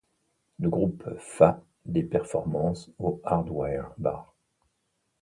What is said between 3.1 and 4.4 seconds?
Hardware Bar.